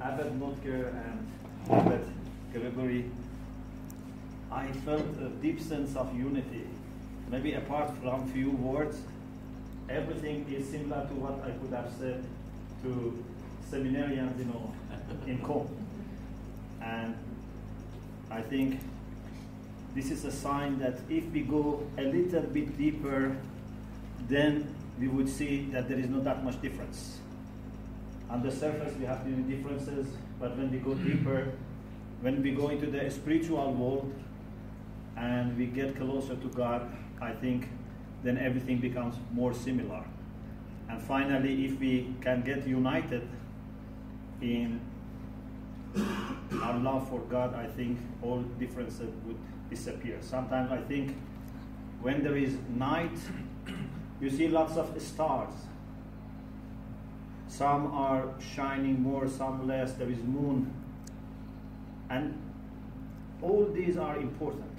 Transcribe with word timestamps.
Abbot 0.00 0.38
Notker 0.38 0.88
and 0.88 1.26
Abbot 1.70 2.04
Gregory, 2.52 3.10
I 4.50 4.68
felt 4.84 5.06
a 5.20 5.28
deep 5.42 5.60
sense 5.60 5.96
of 5.96 6.14
unity. 6.16 6.66
Maybe 7.30 7.54
apart 7.54 7.90
from 8.02 8.30
few 8.30 8.50
words, 8.50 8.98
everything 9.88 10.46
is 10.52 10.68
similar 10.68 11.06
to 11.06 11.14
what 11.14 11.44
I 11.44 11.50
could 11.52 11.72
have 11.72 11.90
said 11.98 12.24
to 12.82 13.24
seminarians, 13.70 14.38
you 14.38 14.44
know, 14.44 14.72
in 15.26 15.38
Qom. 15.38 15.68
And 16.80 17.16
I 18.30 18.42
think 18.42 18.80
this 19.94 20.10
is 20.10 20.24
a 20.24 20.30
sign 20.30 20.78
that 20.78 20.98
if 21.08 21.24
we 21.32 21.40
go 21.40 21.82
a 21.98 22.02
little 22.02 22.42
bit 22.42 22.76
deeper, 22.78 23.36
then 24.28 24.74
we 25.00 25.08
would 25.08 25.28
see 25.28 25.68
that 25.72 25.88
there 25.88 25.98
is 25.98 26.08
not 26.08 26.24
that 26.24 26.44
much 26.44 26.60
difference. 26.62 27.18
On 28.28 28.42
the 28.42 28.50
surface, 28.50 28.94
we 28.98 29.04
have 29.04 29.26
many 29.26 29.42
differences, 29.42 30.06
but 30.40 30.56
when 30.56 30.70
we 30.70 30.78
go 30.78 30.90
mm-hmm. 30.90 31.18
deeper, 31.18 31.52
when 32.20 32.42
we 32.42 32.52
go 32.52 32.68
into 32.70 32.86
the 32.86 33.10
spiritual 33.10 33.72
world 33.72 34.12
and 35.16 35.56
we 35.56 35.66
get 35.66 35.96
closer 35.96 36.34
to 36.34 36.48
God, 36.48 36.90
I 37.20 37.32
think 37.32 37.68
then 38.22 38.38
everything 38.38 38.78
becomes 38.78 39.14
more 39.32 39.54
similar. 39.54 40.04
And 40.88 41.00
finally, 41.02 41.66
if 41.66 41.78
we 41.78 42.14
can 42.20 42.42
get 42.42 42.66
united 42.66 43.28
in 44.40 44.80
our 46.62 46.78
love 46.78 47.08
for 47.08 47.20
God, 47.20 47.54
I 47.54 47.66
think 47.66 47.98
all 48.22 48.42
differences 48.58 49.12
would 49.24 49.38
disappear. 49.70 50.18
Sometimes 50.20 50.70
I 50.70 50.78
think 50.78 51.16
when 52.00 52.22
there 52.22 52.36
is 52.36 52.56
night, 52.76 53.16
you 54.20 54.30
see 54.30 54.48
lots 54.48 54.76
of 54.76 55.00
stars. 55.00 55.52
Some 57.48 57.86
are 57.92 58.28
shining 58.54 59.02
more, 59.02 59.28
some 59.28 59.66
less. 59.66 59.92
There 59.92 60.10
is 60.10 60.18
moon. 60.18 60.72
And 62.10 62.40
all 63.42 63.66
these 63.72 63.96
are 63.96 64.16
important. 64.16 64.72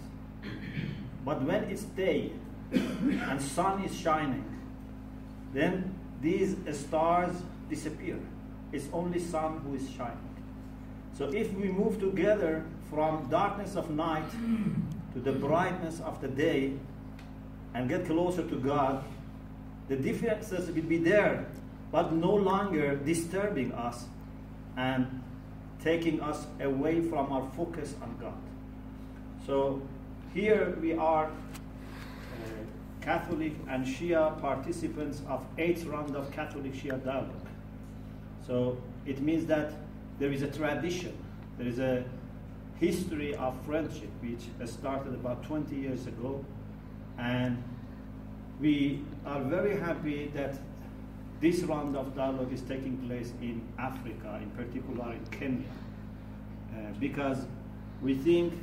But 1.25 1.43
when 1.43 1.63
it's 1.65 1.83
day 1.83 2.31
and 2.71 3.41
sun 3.41 3.83
is 3.83 3.97
shining, 3.97 4.45
then 5.53 5.93
these 6.21 6.55
stars 6.71 7.35
disappear. 7.69 8.17
It's 8.71 8.87
only 8.93 9.19
sun 9.19 9.59
who 9.59 9.75
is 9.75 9.89
shining. 9.89 10.17
So 11.17 11.31
if 11.33 11.51
we 11.53 11.69
move 11.69 11.99
together 11.99 12.65
from 12.89 13.27
darkness 13.29 13.75
of 13.75 13.89
night 13.89 14.29
to 15.13 15.19
the 15.19 15.31
brightness 15.31 15.99
of 16.01 16.21
the 16.21 16.27
day 16.27 16.73
and 17.73 17.89
get 17.89 18.05
closer 18.05 18.43
to 18.43 18.55
God, 18.55 19.03
the 19.87 19.95
differences 19.95 20.69
will 20.69 20.83
be 20.83 20.97
there, 20.97 21.47
but 21.91 22.13
no 22.13 22.33
longer 22.33 22.95
disturbing 22.95 23.71
us 23.73 24.05
and 24.75 25.23
taking 25.83 26.21
us 26.21 26.45
away 26.59 27.01
from 27.01 27.31
our 27.31 27.49
focus 27.55 27.95
on 28.01 28.15
God. 28.19 28.33
So 29.45 29.81
here 30.33 30.77
we 30.81 30.93
are 30.93 31.25
uh, 31.25 31.31
Catholic 33.01 33.53
and 33.69 33.85
Shia 33.85 34.39
participants 34.41 35.21
of 35.29 35.45
eighth 35.57 35.85
round 35.85 36.15
of 36.15 36.31
Catholic 36.31 36.73
Shia 36.73 37.03
dialogue. 37.03 37.47
So 38.45 38.77
it 39.05 39.21
means 39.21 39.45
that 39.45 39.73
there 40.19 40.31
is 40.31 40.41
a 40.41 40.51
tradition, 40.51 41.17
there 41.57 41.67
is 41.67 41.79
a 41.79 42.03
history 42.79 43.35
of 43.35 43.55
friendship 43.65 44.09
which 44.21 44.69
started 44.69 45.13
about 45.13 45.43
20 45.43 45.75
years 45.75 46.05
ago, 46.07 46.43
and 47.17 47.63
we 48.59 49.03
are 49.25 49.41
very 49.41 49.79
happy 49.79 50.31
that 50.33 50.57
this 51.39 51.61
round 51.63 51.95
of 51.95 52.15
dialogue 52.15 52.51
is 52.51 52.61
taking 52.61 52.97
place 53.07 53.31
in 53.41 53.61
Africa, 53.77 54.39
in 54.41 54.49
particular 54.51 55.13
in 55.13 55.25
Kenya, 55.27 55.67
uh, 56.73 56.91
because 56.99 57.45
we 58.01 58.15
think 58.15 58.53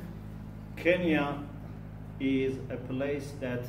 Kenya 0.75 1.39
is 2.19 2.57
a 2.69 2.77
place 2.77 3.31
that 3.39 3.63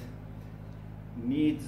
needs 1.16 1.64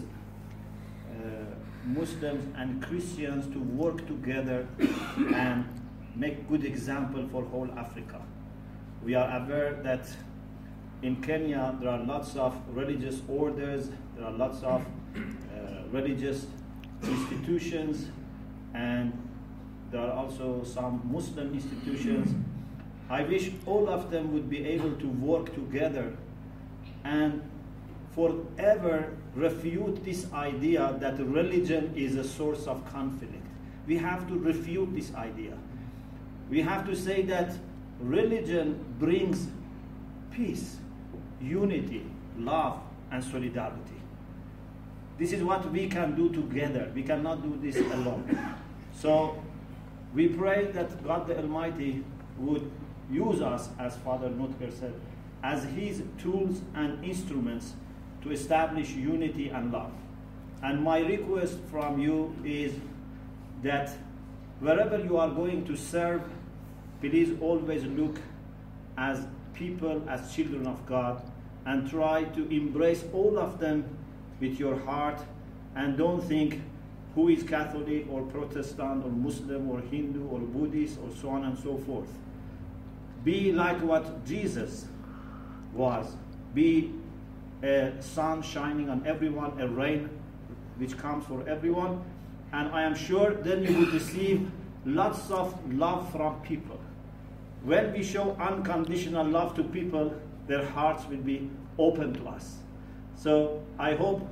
uh, 1.11 1.45
Muslims 1.85 2.45
and 2.57 2.83
Christians 2.83 3.47
to 3.53 3.61
work 3.61 4.07
together 4.07 4.67
and 5.35 5.65
make 6.15 6.49
good 6.49 6.65
example 6.65 7.27
for 7.31 7.45
whole 7.45 7.71
Africa. 7.77 8.21
We 9.05 9.15
are 9.15 9.43
aware 9.43 9.75
that 9.85 10.09
in 11.03 11.23
Kenya 11.23 11.77
there 11.81 11.91
are 11.91 12.05
lots 12.05 12.37
of 12.37 12.61
religious 12.69 13.21
orders, 13.29 13.91
there 14.17 14.27
are 14.27 14.33
lots 14.33 14.63
of 14.63 14.85
uh, 15.17 15.21
religious 15.93 16.47
institutions, 17.03 18.09
and 18.75 19.13
there 19.91 20.01
are 20.01 20.13
also 20.13 20.63
some 20.65 21.01
Muslim 21.11 21.55
institutions. 21.55 22.35
I 23.11 23.23
wish 23.23 23.51
all 23.67 23.89
of 23.89 24.11
them 24.11 24.33
would 24.35 24.51
be 24.51 24.65
able 24.67 24.93
to 24.93 25.09
work 25.09 25.55
together 25.55 26.15
and 27.05 27.43
forever 28.15 29.13
refute 29.35 30.05
this 30.05 30.31
idea 30.33 30.97
that 31.01 31.19
religion 31.19 31.93
is 31.97 32.17
a 32.17 32.25
source 32.25 32.67
of 32.67 32.85
conflict. 32.93 33.47
We 33.87 33.97
have 33.97 34.29
to 34.29 34.39
refute 34.39 34.95
this 34.95 35.15
idea. 35.15 35.57
We 36.51 36.61
have 36.63 36.87
to 36.87 36.95
say 36.95 37.23
that 37.23 37.55
religion 38.01 38.85
brings 38.99 39.49
peace, 40.31 40.77
unity, 41.41 42.05
love, 42.39 42.81
and 43.11 43.23
solidarity. 43.25 44.03
This 45.19 45.33
is 45.33 45.43
what 45.43 45.71
we 45.73 45.89
can 45.89 46.15
do 46.15 46.31
together. 46.31 46.91
We 46.95 47.03
cannot 47.03 47.43
do 47.43 47.59
this 47.61 47.77
alone. 47.77 48.39
So 48.95 49.41
we 50.13 50.27
pray 50.27 50.73
that 50.73 51.05
God 51.05 51.29
the 51.29 51.37
Almighty 51.37 52.05
would 52.37 52.69
use 53.09 53.41
us, 53.41 53.69
as 53.79 53.97
Father 53.99 54.29
Notker 54.29 54.73
said, 54.77 54.95
as 55.45 55.63
His 55.65 56.03
tools 56.19 56.63
and 56.75 57.05
instruments 57.05 57.75
to 58.23 58.33
establish 58.33 58.91
unity 58.91 59.51
and 59.51 59.71
love. 59.71 59.93
And 60.63 60.83
my 60.83 60.99
request 60.99 61.59
from 61.71 62.01
you 62.01 62.35
is 62.45 62.73
that 63.63 63.97
wherever 64.59 64.99
you 64.99 65.17
are 65.17 65.31
going 65.31 65.65
to 65.67 65.77
serve, 65.77 66.23
please 67.01 67.37
always 67.41 67.85
look 67.85 68.21
as 68.97 69.27
people, 69.55 70.03
as 70.09 70.35
children 70.35 70.67
of 70.67 70.85
God, 70.87 71.23
and 71.67 71.89
try 71.89 72.25
to 72.25 72.49
embrace 72.53 73.05
all 73.13 73.39
of 73.39 73.61
them 73.61 73.85
with 74.41 74.59
your 74.59 74.79
heart 74.81 75.21
and 75.75 75.97
don't 75.97 76.21
think 76.21 76.61
who 77.15 77.29
is 77.29 77.43
Catholic 77.43 78.07
or 78.11 78.23
Protestant 78.23 79.05
or 79.05 79.11
Muslim 79.11 79.71
or 79.71 79.81
Hindu 79.81 80.29
or 80.29 80.39
Buddhist 80.39 80.99
or 81.03 81.11
so 81.21 81.31
on 81.31 81.45
and 81.45 81.59
so 81.59 81.77
forth. 81.79 82.09
Be 83.25 83.53
like 83.53 83.83
what 83.83 84.25
Jesus 84.25 84.87
was. 85.73 86.15
Be 86.55 86.93
a 87.63 87.93
sun 88.01 88.43
shining 88.43 88.89
on 88.89 89.05
everyone, 89.07 89.61
a 89.61 89.67
rain 89.67 90.09
which 90.77 90.97
comes 90.97 91.27
for 91.27 91.47
everyone. 91.49 92.05
And 92.53 92.69
I 92.69 92.83
am 92.83 92.95
sure 92.95 93.35
then 93.35 93.65
you 93.65 93.75
will 93.79 93.93
receive 93.93 94.51
lots 94.85 95.31
of 95.31 95.53
love 95.75 96.11
from 96.13 96.41
people. 96.43 96.81
When 97.65 97.93
we 97.93 98.03
show 98.03 98.37
unconditional 98.41 99.27
love 99.27 99.55
to 99.57 99.65
people, 99.65 100.15
their 100.47 100.65
hearts 100.65 101.05
will 101.09 101.19
be 101.19 101.51
open 101.79 102.15
to 102.15 102.29
us. 102.29 102.59
So 103.19 103.61
I 103.79 103.95
hope 103.95 104.27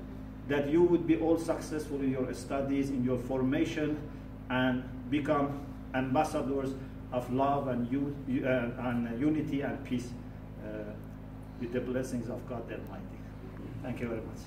that 0.48 0.70
you 0.70 0.82
would 0.82 1.06
be 1.06 1.16
all 1.16 1.36
successful 1.36 2.00
in 2.00 2.10
your 2.12 2.32
studies, 2.32 2.88
in 2.91 3.04
your 3.04 3.19
formation, 3.19 3.98
and 4.48 4.82
become 5.10 5.60
ambassadors 5.94 6.70
of 7.12 7.30
love 7.32 7.69
and, 7.69 7.86
uh, 7.92 7.98
and 8.88 9.20
unity 9.20 9.60
and 9.62 9.84
peace 9.84 10.08
uh, 10.64 10.69
with 11.60 11.72
the 11.72 11.80
blessings 11.80 12.30
of 12.30 12.48
God 12.48 12.62
Almighty. 12.62 13.02
Thank 13.82 14.00
you 14.00 14.08
very 14.08 14.20
much. 14.20 14.38